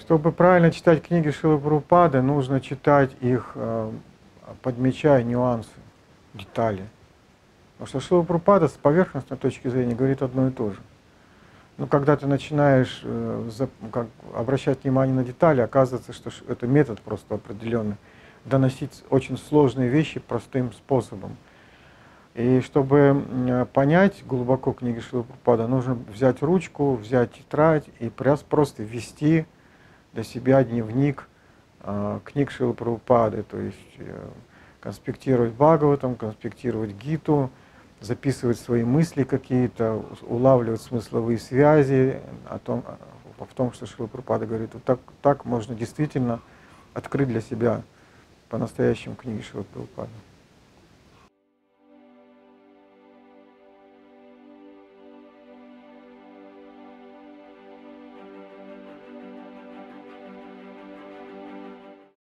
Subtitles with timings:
[0.00, 3.90] Чтобы правильно читать книги Шилы Прабхупады, нужно читать их, э,
[4.62, 5.70] подмечая нюансы,
[6.34, 6.84] детали.
[7.72, 10.78] Потому что Шила Прабхупада с поверхностной точки зрения говорит одно и то же.
[11.78, 13.50] Но когда ты начинаешь э,
[13.92, 17.96] как, обращать внимание на детали, оказывается, что это метод просто определенный.
[18.44, 21.36] Доносить очень сложные вещи простым способом.
[22.34, 29.44] И чтобы понять глубоко книги Шилы Прабхупада, нужно взять ручку, взять тетрадь и просто ввести
[30.18, 31.28] для себя дневник
[31.82, 34.28] э, книг Шилы Прабхупады, то есть э,
[34.80, 37.50] конспектировать Бхагаватам, конспектировать Гиту,
[38.00, 42.82] записывать свои мысли какие-то, улавливать смысловые связи о том,
[43.38, 44.70] о- в том, что Шила Прабхупада говорит.
[44.72, 46.40] Вот так, так можно действительно
[46.94, 47.82] открыть для себя
[48.48, 50.10] по-настоящему книги Шилы Прабхупады.